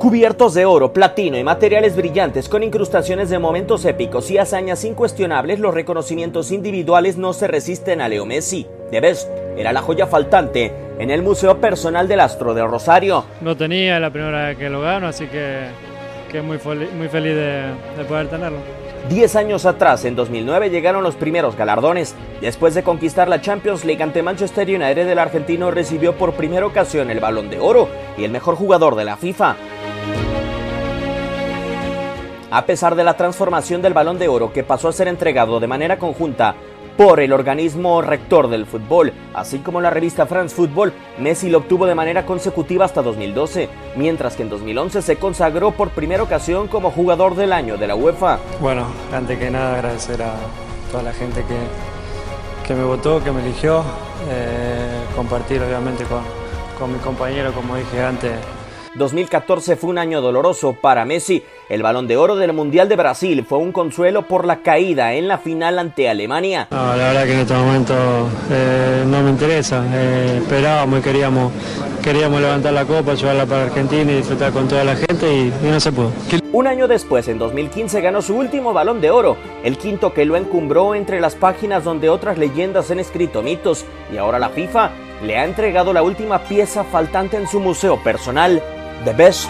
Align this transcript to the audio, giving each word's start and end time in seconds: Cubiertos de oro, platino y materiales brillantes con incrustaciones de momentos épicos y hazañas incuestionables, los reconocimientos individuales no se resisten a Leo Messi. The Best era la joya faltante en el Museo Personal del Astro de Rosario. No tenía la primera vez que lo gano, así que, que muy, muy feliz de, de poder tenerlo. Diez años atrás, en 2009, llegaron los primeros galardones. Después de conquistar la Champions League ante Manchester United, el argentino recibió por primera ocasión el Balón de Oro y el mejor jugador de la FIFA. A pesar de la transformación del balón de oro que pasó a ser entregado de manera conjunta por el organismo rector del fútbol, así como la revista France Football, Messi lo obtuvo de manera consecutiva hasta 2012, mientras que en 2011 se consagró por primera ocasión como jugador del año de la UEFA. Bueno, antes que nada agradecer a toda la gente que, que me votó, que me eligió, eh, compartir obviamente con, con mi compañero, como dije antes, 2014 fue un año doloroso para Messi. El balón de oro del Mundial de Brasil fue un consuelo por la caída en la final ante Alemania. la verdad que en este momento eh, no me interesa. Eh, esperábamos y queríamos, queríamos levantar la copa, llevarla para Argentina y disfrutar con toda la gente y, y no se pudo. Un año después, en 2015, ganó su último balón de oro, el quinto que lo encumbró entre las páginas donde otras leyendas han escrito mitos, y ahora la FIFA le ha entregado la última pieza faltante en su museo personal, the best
Cubiertos 0.00 0.54
de 0.54 0.64
oro, 0.64 0.94
platino 0.94 1.36
y 1.36 1.44
materiales 1.44 1.94
brillantes 1.94 2.48
con 2.48 2.62
incrustaciones 2.62 3.28
de 3.28 3.38
momentos 3.38 3.84
épicos 3.84 4.30
y 4.30 4.38
hazañas 4.38 4.82
incuestionables, 4.86 5.60
los 5.60 5.74
reconocimientos 5.74 6.52
individuales 6.52 7.18
no 7.18 7.34
se 7.34 7.46
resisten 7.46 8.00
a 8.00 8.08
Leo 8.08 8.24
Messi. 8.24 8.66
The 8.90 9.00
Best 9.00 9.28
era 9.58 9.74
la 9.74 9.82
joya 9.82 10.06
faltante 10.06 10.72
en 10.98 11.10
el 11.10 11.20
Museo 11.20 11.60
Personal 11.60 12.08
del 12.08 12.20
Astro 12.20 12.54
de 12.54 12.66
Rosario. 12.66 13.26
No 13.42 13.58
tenía 13.58 14.00
la 14.00 14.10
primera 14.10 14.46
vez 14.46 14.56
que 14.56 14.70
lo 14.70 14.80
gano, 14.80 15.06
así 15.06 15.26
que, 15.26 15.66
que 16.32 16.40
muy, 16.40 16.58
muy 16.96 17.08
feliz 17.08 17.34
de, 17.34 17.64
de 17.98 18.04
poder 18.08 18.28
tenerlo. 18.28 18.56
Diez 19.10 19.36
años 19.36 19.66
atrás, 19.66 20.06
en 20.06 20.16
2009, 20.16 20.70
llegaron 20.70 21.02
los 21.02 21.16
primeros 21.16 21.56
galardones. 21.56 22.14
Después 22.40 22.74
de 22.74 22.82
conquistar 22.82 23.28
la 23.28 23.42
Champions 23.42 23.84
League 23.84 24.02
ante 24.02 24.22
Manchester 24.22 24.66
United, 24.66 25.06
el 25.06 25.18
argentino 25.18 25.70
recibió 25.70 26.14
por 26.14 26.32
primera 26.32 26.64
ocasión 26.64 27.10
el 27.10 27.20
Balón 27.20 27.50
de 27.50 27.60
Oro 27.60 27.86
y 28.16 28.24
el 28.24 28.30
mejor 28.30 28.56
jugador 28.56 28.94
de 28.96 29.04
la 29.04 29.18
FIFA. 29.18 29.56
A 32.52 32.66
pesar 32.66 32.96
de 32.96 33.04
la 33.04 33.16
transformación 33.16 33.80
del 33.80 33.94
balón 33.94 34.18
de 34.18 34.26
oro 34.26 34.52
que 34.52 34.64
pasó 34.64 34.88
a 34.88 34.92
ser 34.92 35.06
entregado 35.06 35.60
de 35.60 35.68
manera 35.68 35.98
conjunta 35.98 36.56
por 36.96 37.20
el 37.20 37.32
organismo 37.32 38.02
rector 38.02 38.48
del 38.48 38.66
fútbol, 38.66 39.12
así 39.34 39.60
como 39.60 39.80
la 39.80 39.90
revista 39.90 40.26
France 40.26 40.56
Football, 40.56 40.92
Messi 41.20 41.48
lo 41.48 41.58
obtuvo 41.58 41.86
de 41.86 41.94
manera 41.94 42.26
consecutiva 42.26 42.84
hasta 42.84 43.02
2012, 43.02 43.68
mientras 43.94 44.34
que 44.34 44.42
en 44.42 44.50
2011 44.50 45.00
se 45.00 45.16
consagró 45.16 45.70
por 45.70 45.90
primera 45.90 46.24
ocasión 46.24 46.66
como 46.66 46.90
jugador 46.90 47.36
del 47.36 47.52
año 47.52 47.78
de 47.78 47.86
la 47.86 47.94
UEFA. 47.94 48.40
Bueno, 48.60 48.84
antes 49.14 49.38
que 49.38 49.48
nada 49.48 49.76
agradecer 49.76 50.20
a 50.20 50.34
toda 50.90 51.04
la 51.04 51.12
gente 51.12 51.44
que, 51.44 52.66
que 52.66 52.74
me 52.74 52.82
votó, 52.82 53.22
que 53.22 53.30
me 53.30 53.42
eligió, 53.42 53.84
eh, 54.28 55.04
compartir 55.14 55.62
obviamente 55.62 56.02
con, 56.04 56.22
con 56.78 56.92
mi 56.92 56.98
compañero, 56.98 57.52
como 57.52 57.76
dije 57.76 58.02
antes, 58.02 58.32
2014 58.94 59.76
fue 59.76 59.90
un 59.90 59.98
año 59.98 60.20
doloroso 60.20 60.72
para 60.72 61.04
Messi. 61.04 61.42
El 61.68 61.82
balón 61.82 62.08
de 62.08 62.16
oro 62.16 62.36
del 62.36 62.52
Mundial 62.52 62.88
de 62.88 62.96
Brasil 62.96 63.44
fue 63.48 63.58
un 63.58 63.70
consuelo 63.72 64.22
por 64.22 64.44
la 64.44 64.62
caída 64.62 65.14
en 65.14 65.28
la 65.28 65.38
final 65.38 65.78
ante 65.78 66.08
Alemania. 66.08 66.66
la 66.70 66.94
verdad 66.96 67.24
que 67.24 67.34
en 67.34 67.38
este 67.40 67.54
momento 67.54 67.94
eh, 68.50 69.04
no 69.06 69.22
me 69.22 69.30
interesa. 69.30 69.84
Eh, 69.92 70.38
esperábamos 70.42 70.98
y 70.98 71.02
queríamos, 71.02 71.52
queríamos 72.02 72.40
levantar 72.40 72.72
la 72.72 72.84
copa, 72.84 73.14
llevarla 73.14 73.46
para 73.46 73.64
Argentina 73.64 74.10
y 74.10 74.16
disfrutar 74.16 74.52
con 74.52 74.66
toda 74.66 74.82
la 74.82 74.96
gente 74.96 75.32
y, 75.32 75.52
y 75.62 75.70
no 75.70 75.78
se 75.78 75.92
pudo. 75.92 76.10
Un 76.52 76.66
año 76.66 76.88
después, 76.88 77.28
en 77.28 77.38
2015, 77.38 78.00
ganó 78.00 78.22
su 78.22 78.34
último 78.34 78.72
balón 78.72 79.00
de 79.00 79.12
oro, 79.12 79.36
el 79.62 79.78
quinto 79.78 80.12
que 80.12 80.24
lo 80.24 80.36
encumbró 80.36 80.96
entre 80.96 81.20
las 81.20 81.36
páginas 81.36 81.84
donde 81.84 82.08
otras 82.08 82.38
leyendas 82.38 82.90
han 82.90 82.98
escrito 82.98 83.40
mitos, 83.40 83.84
y 84.12 84.16
ahora 84.16 84.40
la 84.40 84.48
FIFA 84.48 84.90
le 85.22 85.38
ha 85.38 85.44
entregado 85.44 85.92
la 85.92 86.02
última 86.02 86.40
pieza 86.40 86.82
faltante 86.82 87.36
en 87.36 87.46
su 87.46 87.60
museo 87.60 88.02
personal, 88.02 88.60
the 89.04 89.14
best 89.14 89.48